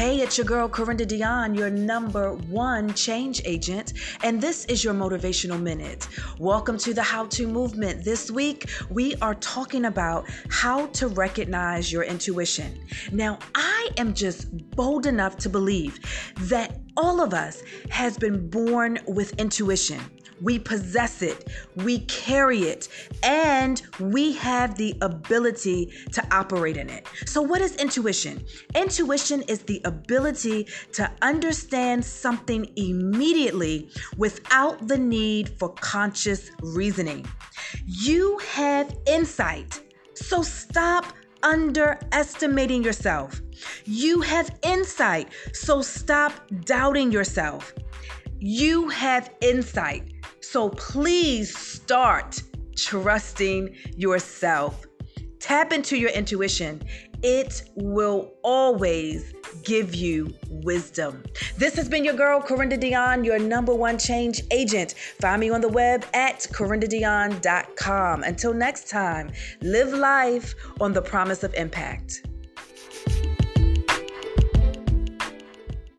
Hey, 0.00 0.22
it's 0.22 0.38
your 0.38 0.46
girl, 0.46 0.66
Corinda 0.66 1.04
Dion, 1.04 1.54
your 1.54 1.68
number 1.68 2.32
one 2.32 2.94
change 2.94 3.42
agent, 3.44 3.92
and 4.24 4.40
this 4.40 4.64
is 4.64 4.82
your 4.82 4.94
Motivational 4.94 5.60
Minute. 5.60 6.08
Welcome 6.38 6.78
to 6.78 6.94
the 6.94 7.02
How 7.02 7.26
To 7.26 7.46
Movement. 7.46 8.02
This 8.02 8.30
week, 8.30 8.70
we 8.88 9.14
are 9.16 9.34
talking 9.34 9.84
about 9.84 10.26
how 10.48 10.86
to 10.86 11.08
recognize 11.08 11.92
your 11.92 12.02
intuition. 12.02 12.80
Now, 13.12 13.40
I 13.54 13.90
am 13.98 14.14
just 14.14 14.70
bold 14.74 15.04
enough 15.04 15.36
to 15.36 15.50
believe 15.50 16.00
that 16.48 16.80
all 16.96 17.20
of 17.20 17.34
us 17.34 17.62
has 17.90 18.16
been 18.16 18.48
born 18.48 19.00
with 19.06 19.38
intuition. 19.38 20.00
We 20.40 20.58
possess 20.58 21.22
it, 21.22 21.48
we 21.76 22.00
carry 22.00 22.62
it, 22.62 22.88
and 23.22 23.80
we 23.98 24.32
have 24.34 24.76
the 24.76 24.96
ability 25.00 25.92
to 26.12 26.26
operate 26.34 26.76
in 26.76 26.88
it. 26.88 27.06
So, 27.26 27.42
what 27.42 27.60
is 27.60 27.76
intuition? 27.76 28.44
Intuition 28.74 29.42
is 29.42 29.60
the 29.60 29.80
ability 29.84 30.68
to 30.92 31.10
understand 31.22 32.04
something 32.04 32.70
immediately 32.76 33.90
without 34.16 34.88
the 34.88 34.98
need 34.98 35.50
for 35.58 35.70
conscious 35.74 36.50
reasoning. 36.62 37.26
You 37.86 38.38
have 38.52 38.96
insight, 39.06 39.80
so 40.14 40.42
stop 40.42 41.06
underestimating 41.42 42.84
yourself. 42.84 43.40
You 43.84 44.20
have 44.20 44.58
insight, 44.62 45.28
so 45.52 45.82
stop 45.82 46.32
doubting 46.64 47.12
yourself. 47.12 47.74
You 48.38 48.88
have 48.88 49.30
insight. 49.40 50.12
So 50.50 50.68
please 50.70 51.56
start 51.56 52.42
trusting 52.74 53.72
yourself. 53.96 54.84
Tap 55.38 55.72
into 55.72 55.96
your 55.96 56.10
intuition. 56.10 56.82
It 57.22 57.62
will 57.76 58.32
always 58.42 59.32
give 59.62 59.94
you 59.94 60.34
wisdom. 60.48 61.22
This 61.56 61.76
has 61.76 61.88
been 61.88 62.04
your 62.04 62.14
girl, 62.14 62.40
Corinda 62.40 62.76
Dion, 62.76 63.22
your 63.22 63.38
number 63.38 63.72
one 63.72 63.96
change 63.96 64.42
agent. 64.50 64.94
Find 65.20 65.40
me 65.40 65.50
on 65.50 65.60
the 65.60 65.68
web 65.68 66.04
at 66.14 66.40
corindadion.com. 66.50 68.24
Until 68.24 68.52
next 68.52 68.88
time, 68.88 69.30
live 69.62 69.92
life 69.92 70.56
on 70.80 70.92
the 70.92 71.02
promise 71.02 71.44
of 71.44 71.54
impact. 71.54 72.26